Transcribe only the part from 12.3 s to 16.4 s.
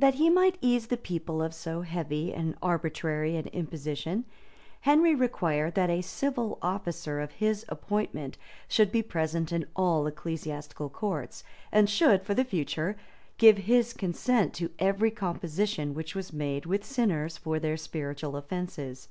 the future, give his consent to every composition which was